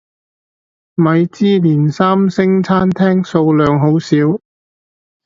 [0.95, 4.39] 米芝蓮三星餐廳數量好少